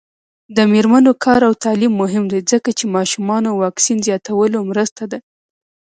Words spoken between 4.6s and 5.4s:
مرسته ده.